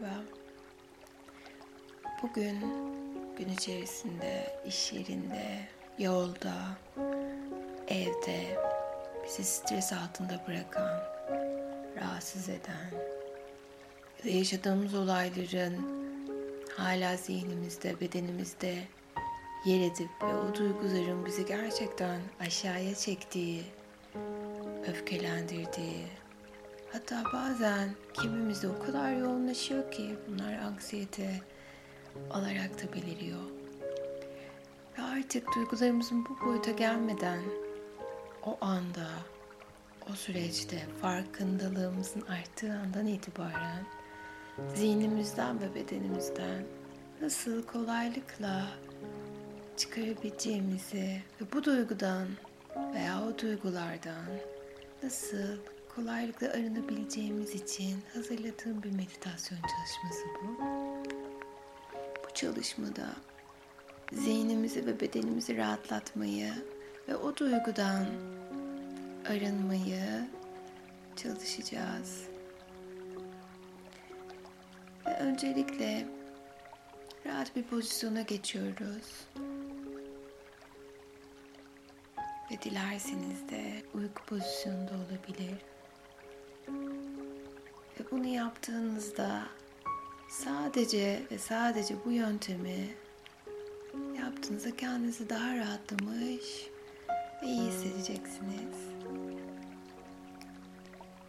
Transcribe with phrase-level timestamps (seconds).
[0.00, 0.22] Merhaba.
[2.22, 2.60] Bugün
[3.38, 5.68] gün içerisinde, iş yerinde,
[5.98, 6.54] yolda,
[7.88, 8.58] evde
[9.24, 11.00] bizi stres altında bırakan,
[12.00, 12.90] rahatsız eden
[14.18, 15.76] ya da yaşadığımız olayların
[16.76, 18.74] hala zihnimizde, bedenimizde
[19.64, 23.62] yer edip ve o duyguların bizi gerçekten aşağıya çektiği,
[24.86, 26.06] öfkelendirdiği,
[26.92, 31.40] Hatta bazen kimimizde o kadar yoğunlaşıyor ki bunlar anksiyete
[32.30, 33.40] olarak da beliriyor.
[34.98, 37.40] Ve artık duygularımızın bu boyuta gelmeden
[38.42, 39.08] o anda,
[40.10, 43.86] o süreçte farkındalığımızın arttığı andan itibaren
[44.74, 46.64] zihnimizden ve bedenimizden
[47.20, 48.66] nasıl kolaylıkla
[49.76, 52.28] çıkarabileceğimizi ve bu duygudan
[52.94, 54.26] veya o duygulardan
[55.02, 55.58] nasıl
[55.96, 60.64] kolaylıkla arınabileceğimiz için hazırladığım bir meditasyon çalışması bu.
[62.24, 63.06] Bu çalışmada
[64.12, 66.52] zihnimizi ve bedenimizi rahatlatmayı
[67.08, 68.06] ve o duygudan
[69.28, 70.28] arınmayı
[71.16, 72.22] çalışacağız.
[75.06, 76.06] Ve öncelikle
[77.26, 79.26] rahat bir pozisyona geçiyoruz.
[82.50, 85.69] Ve dilerseniz de uyku pozisyonunda olabilir.
[88.00, 89.42] Ve bunu yaptığınızda
[90.28, 92.88] sadece ve sadece bu yöntemi
[94.18, 96.70] yaptığınızda kendinizi daha rahatlamış
[97.42, 98.76] ve iyi hissedeceksiniz.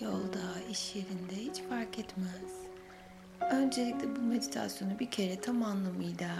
[0.00, 2.52] Yolda, iş yerinde hiç fark etmez.
[3.40, 6.30] Öncelikle bu meditasyonu bir kere tam anlamıyla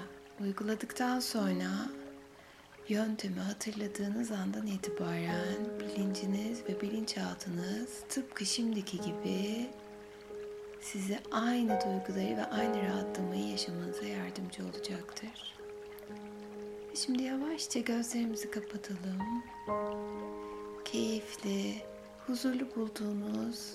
[0.41, 1.69] uyguladıktan sonra
[2.89, 9.67] Yöntemi hatırladığınız andan itibaren bilinciniz ve bilinçaltınız tıpkı şimdiki gibi
[10.81, 15.57] size aynı duyguları ve aynı rahatlamayı yaşamanıza yardımcı olacaktır.
[16.95, 19.43] Şimdi yavaşça gözlerimizi kapatalım.
[20.85, 21.83] Keyifli,
[22.27, 23.75] huzurlu bulduğunuz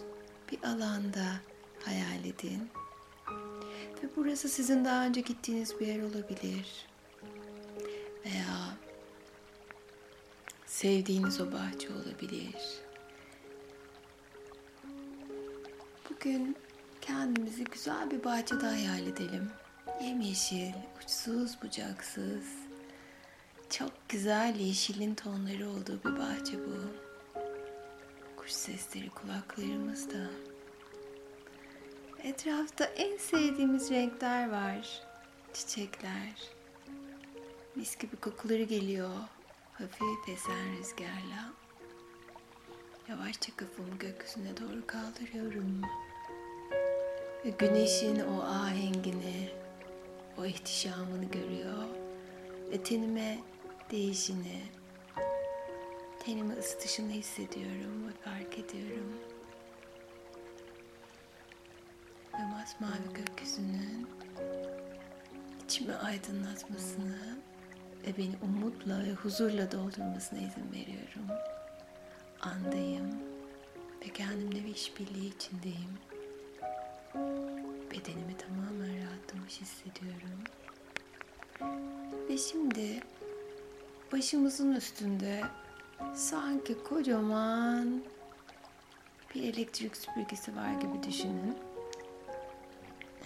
[0.51, 1.25] bir alanda
[1.83, 2.69] hayal edin.
[4.03, 6.85] Ve burası sizin daha önce gittiğiniz bir yer olabilir.
[8.25, 8.77] Veya
[10.65, 12.55] sevdiğiniz o bahçe olabilir.
[16.09, 16.55] Bugün
[17.01, 19.51] kendimizi güzel bir bahçede hayal edelim.
[20.01, 22.45] Yemyeşil, uçsuz bucaksız,
[23.69, 26.77] çok güzel yeşilin tonları olduğu bir bahçe bu.
[28.35, 30.29] Kuş sesleri kulaklarımızda.
[32.23, 35.01] Etrafta en sevdiğimiz renkler var.
[35.53, 36.33] Çiçekler.
[37.75, 39.09] Mis gibi kokuları geliyor
[39.73, 41.53] hafif esen rüzgarla
[43.09, 45.81] yavaşça kafamı gökyüzüne doğru kaldırıyorum.
[47.45, 49.49] Ve güneşin o ahengini,
[50.37, 51.83] o ihtişamını görüyor.
[52.71, 53.39] Ve tenime
[53.91, 54.61] değişini,
[56.19, 59.13] tenimi ısıtışını hissediyorum ve fark ediyorum.
[62.33, 64.07] Ve masmavi gökyüzünün
[65.65, 67.37] içimi aydınlatmasını
[68.07, 71.27] ve beni umutla ve huzurla doldurmasına izin veriyorum.
[72.41, 73.09] Andayım
[74.05, 76.10] ve kendimle bir işbirliği içindeyim.
[77.91, 80.39] Bedenimi tamamen rahatlamış hissediyorum.
[82.29, 82.99] Ve şimdi
[84.11, 85.41] başımızın üstünde
[86.15, 88.03] sanki kocaman
[89.35, 91.57] bir elektrik süpürgesi var gibi düşünün.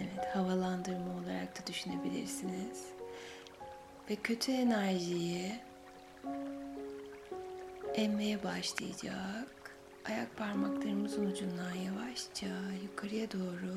[0.00, 2.84] Evet, havalandırma olarak da düşünebilirsiniz
[4.10, 5.60] ve kötü enerjiyi
[7.94, 9.65] emmeye başlayacak.
[10.08, 12.46] Ayak parmaklarımızın ucundan yavaşça
[12.82, 13.74] yukarıya doğru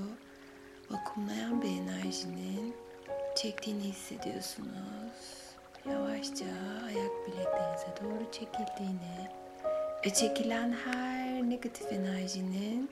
[0.89, 2.75] vakumlayan bir enerjinin
[3.35, 5.13] çektiğini hissediyorsunuz.
[5.89, 6.45] Yavaşça
[6.85, 9.29] ayak bileklerinize doğru çekildiğini
[10.05, 12.89] ve çekilen her negatif enerjinin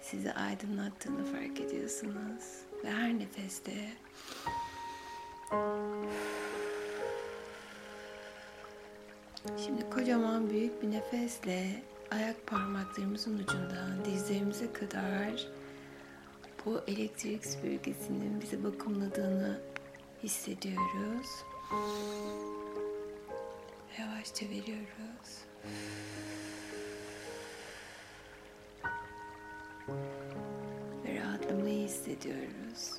[0.00, 2.44] sizi aydınlattığını fark ediyorsunuz.
[2.84, 3.72] Ve her nefeste
[9.64, 15.46] Şimdi kocaman büyük bir nefesle ayak parmaklarımızın ucundan dizlerimize kadar
[16.66, 19.60] bu elektrik süpürgesinin bizi vakumladığını
[20.22, 21.28] hissediyoruz.
[23.98, 25.44] Yavaşça veriyoruz.
[31.04, 32.92] Ve rahatlamayı hissediyoruz.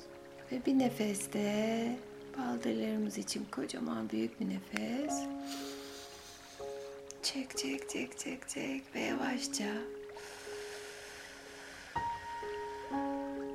[0.52, 1.98] Ve bir nefeste
[2.38, 5.14] baldırlarımız için kocaman büyük bir nefes.
[7.32, 9.64] Çek çek çek çek çek ve yavaşça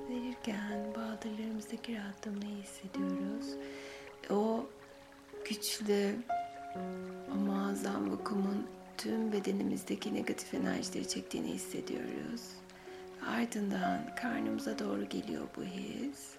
[0.09, 0.77] verirken
[1.57, 3.47] karnımızdaki rahatlamayı hissediyoruz.
[4.29, 4.65] O
[5.45, 6.15] güçlü,
[7.31, 12.41] o muazzam vakumun tüm bedenimizdeki negatif enerjileri çektiğini hissediyoruz.
[13.27, 16.29] Ardından karnımıza doğru geliyor bu his.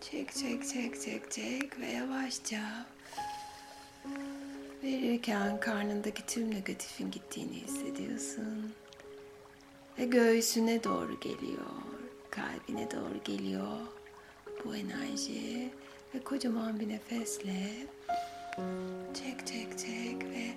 [0.00, 2.86] Çek çek çek çek çek ve yavaşça
[4.82, 8.72] verirken karnındaki tüm negatifin gittiğini hissediyorsun.
[9.98, 11.70] Ve göğsüne doğru geliyor,
[12.30, 13.78] kalbine doğru geliyor
[14.64, 15.70] bu enerji
[16.14, 17.70] ve kocaman bir nefesle
[19.14, 20.50] çek çek çek ve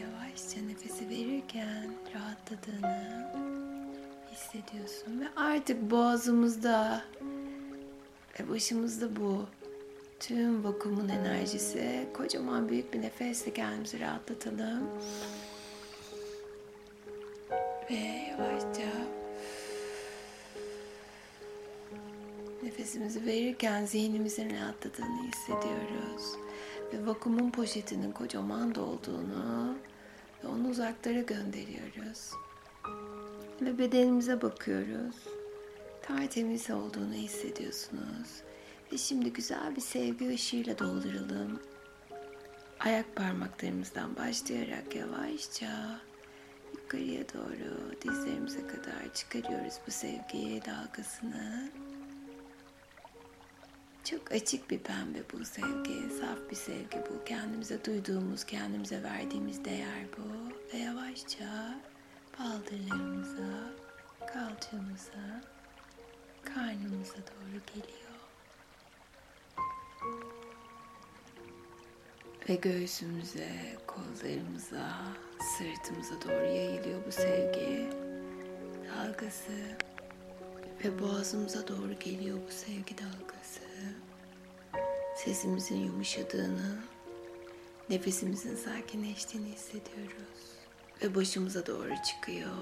[0.00, 3.32] yavaşça nefesi verirken rahatladığını
[4.32, 7.04] hissediyorsun ve artık boğazımızda
[8.40, 9.46] ve başımızda bu
[10.20, 14.88] tüm vakumun enerjisi kocaman büyük bir nefesle kendimizi rahatlatalım
[17.90, 18.90] ve yavaşça
[22.62, 26.36] nefesimizi verirken zihnimizin rahatladığını hissediyoruz
[26.92, 29.76] ve vakumun poşetinin kocaman dolduğunu
[30.44, 32.30] ve onu uzaklara gönderiyoruz.
[33.62, 35.16] Ve bedenimize bakıyoruz.
[36.02, 38.42] Tertemiz olduğunu hissediyorsunuz.
[38.92, 41.60] Ve şimdi güzel bir sevgi ışığıyla dolduralım.
[42.80, 46.00] Ayak parmaklarımızdan başlayarak yavaşça
[46.74, 51.70] yukarıya doğru dizlerimize kadar çıkarıyoruz bu sevgi dalgasını.
[54.04, 57.24] Çok açık bir pembe bu sevgi, saf bir sevgi bu.
[57.24, 60.52] Kendimize duyduğumuz, kendimize verdiğimiz değer bu.
[60.72, 61.80] Ve yavaşça
[62.38, 63.70] baldırlarımıza,
[64.26, 65.42] kalçamıza,
[66.44, 68.07] karnımıza doğru geliyor.
[72.48, 74.98] Ve göğsümüze, kollarımıza,
[75.58, 77.90] sırtımıza doğru yayılıyor bu sevgi
[78.88, 79.52] dalgası.
[80.84, 83.60] Ve boğazımıza doğru geliyor bu sevgi dalgası.
[85.16, 86.78] Sesimizin yumuşadığını,
[87.90, 90.42] nefesimizin sakinleştiğini hissediyoruz.
[91.02, 92.56] Ve başımıza doğru çıkıyor.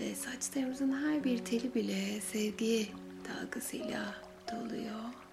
[0.00, 2.88] Ve saçlarımızın her bir teli bile sevgi
[3.28, 4.14] dalgasıyla
[4.52, 5.27] doluyor.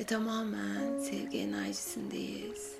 [0.00, 2.72] Ve tamamen sevgi enerjisindeyiz.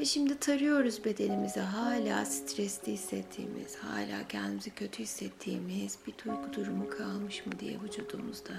[0.00, 7.46] Ve şimdi tarıyoruz bedenimizi hala stresli hissettiğimiz, hala kendimizi kötü hissettiğimiz bir duygu durumu kalmış
[7.46, 8.52] mı diye vücudumuzda.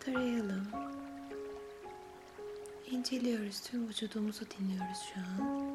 [0.00, 0.68] Tarayalım.
[2.90, 5.68] İnceliyoruz, tüm vücudumuzu dinliyoruz şu an.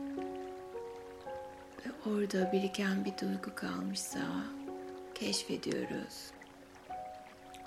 [1.86, 4.20] Ve orada biriken bir duygu kalmışsa
[5.16, 6.32] keşfediyoruz.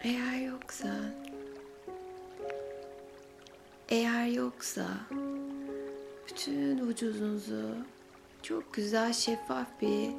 [0.01, 0.89] Eğer yoksa
[3.89, 4.87] eğer yoksa
[6.29, 7.75] bütün vücudunuzu
[8.43, 10.11] çok güzel şeffaf bir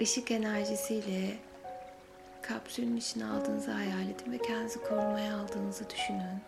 [0.00, 1.38] ışık enerjisiyle
[2.42, 6.40] kapsülün içine aldığınızı hayal edin ve kendinizi korumaya aldığınızı düşünün.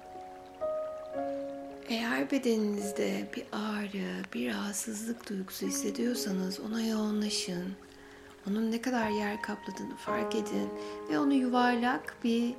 [1.88, 7.72] Eğer bedeninizde bir ağrı, bir rahatsızlık duygusu hissediyorsanız ona yoğunlaşın.
[8.48, 10.68] Onun ne kadar yer kapladığını fark edin
[11.10, 12.54] ve onu yuvarlak bir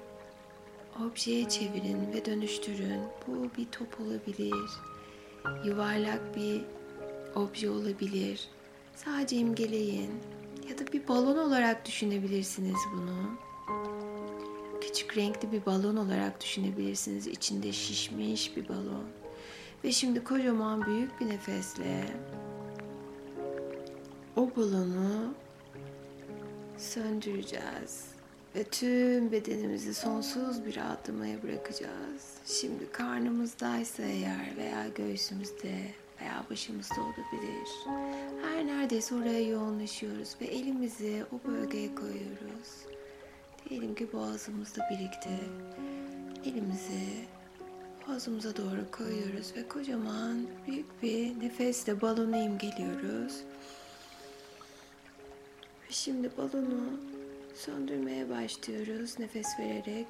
[1.07, 3.01] objeye çevirin ve dönüştürün.
[3.27, 4.69] Bu bir top olabilir,
[5.65, 6.61] yuvarlak bir
[7.35, 8.47] obje olabilir.
[8.95, 10.11] Sadece imgeleyin
[10.69, 13.15] ya da bir balon olarak düşünebilirsiniz bunu.
[14.81, 17.27] Küçük renkli bir balon olarak düşünebilirsiniz.
[17.27, 19.05] İçinde şişmiş bir balon.
[19.83, 22.05] Ve şimdi kocaman büyük bir nefesle
[24.35, 25.33] o balonu
[26.77, 28.10] söndüreceğiz.
[28.55, 32.37] Ve tüm bedenimizi sonsuz bir rahatlamaya bırakacağız.
[32.45, 35.73] Şimdi karnımızdaysa eğer veya göğsümüzde
[36.21, 37.69] veya başımızda olabilir.
[38.43, 42.69] Her neredeyse oraya yoğunlaşıyoruz ve elimizi o bölgeye koyuyoruz.
[43.69, 45.39] Diyelim ki boğazımızda birikti.
[46.45, 47.25] Elimizi
[48.07, 53.43] boğazımıza doğru koyuyoruz ve kocaman büyük bir nefesle balonu imgeliyoruz.
[55.83, 57.10] Ve şimdi balonu
[57.55, 60.07] söndürmeye başlıyoruz nefes vererek.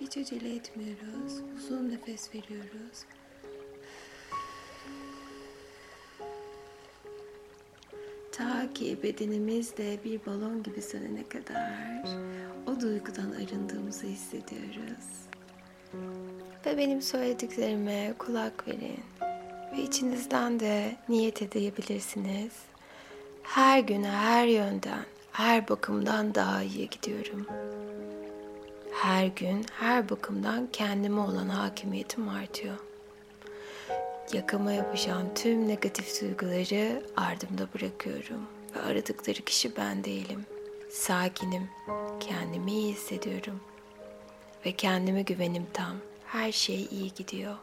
[0.00, 1.42] Hiç acele etmiyoruz.
[1.56, 3.04] Uzun nefes veriyoruz.
[8.32, 12.04] Ta ki bedenimiz de bir balon gibi sönene kadar
[12.66, 15.30] o duygudan arındığımızı hissediyoruz.
[16.66, 19.00] Ve benim söylediklerime kulak verin.
[19.72, 22.52] Ve içinizden de niyet edebilirsiniz.
[23.42, 27.46] Her güne her yönden, her bakımdan daha iyi gidiyorum.
[28.92, 32.76] Her gün her bakımdan kendime olan hakimiyetim artıyor.
[34.32, 38.40] Yakama yapışan tüm negatif duyguları ardımda bırakıyorum.
[38.76, 40.46] Ve aradıkları kişi ben değilim.
[40.90, 41.68] Sakinim.
[42.20, 43.60] Kendimi iyi hissediyorum.
[44.66, 45.96] Ve kendime güvenim tam.
[46.26, 47.56] Her şey iyi gidiyor.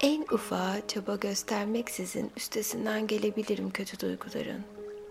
[0.00, 4.62] En ufağı çaba göstermeksizin üstesinden gelebilirim kötü duyguların.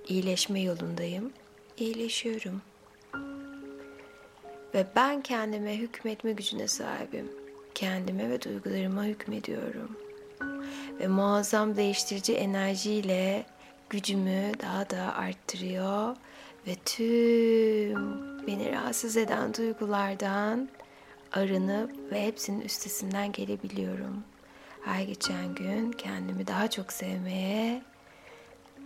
[0.08, 1.34] İyileşme yolundayım.
[1.78, 2.62] İyileşiyorum.
[4.74, 7.32] Ve ben kendime hükmetme gücüne sahibim.
[7.76, 9.98] Kendime ve duygularıma hükmediyorum.
[11.00, 13.46] Ve muazzam değiştirici enerjiyle
[13.90, 16.16] gücümü daha da arttırıyor
[16.68, 20.70] ve tüm beni rahatsız eden duygulardan
[21.32, 24.24] arınıp ve hepsinin üstesinden gelebiliyorum.
[24.86, 27.82] Her geçen gün kendimi daha çok sevmeye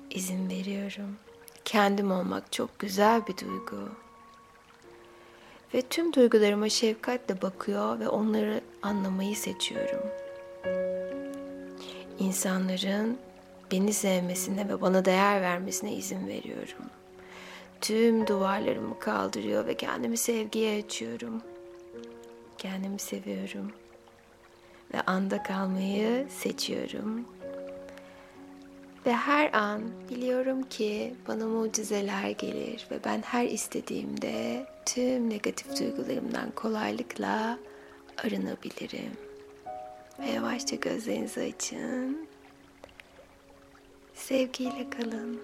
[0.10, 1.16] izin veriyorum.
[1.66, 3.90] Kendim olmak çok güzel bir duygu.
[5.74, 10.02] Ve tüm duygularıma şefkatle bakıyor ve onları anlamayı seçiyorum.
[12.20, 13.18] İnsanların
[13.72, 16.90] beni sevmesine ve bana değer vermesine izin veriyorum.
[17.82, 21.42] Tüm duvarlarımı kaldırıyor ve kendimi sevgiye açıyorum.
[22.58, 23.72] Kendimi seviyorum.
[24.94, 27.26] Ve anda kalmayı seçiyorum.
[29.06, 36.52] Ve her an biliyorum ki bana mucizeler gelir ve ben her istediğimde tüm negatif duygularımdan
[36.52, 37.60] kolaylıkla
[38.18, 39.12] arınabilirim.
[40.20, 42.28] Ve yavaşça gözlerinizi açın.
[44.14, 45.42] Sevgiyle kalın.